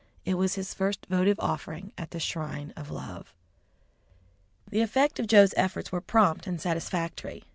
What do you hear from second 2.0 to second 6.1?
the shrine of love. The effect of Joe's efforts were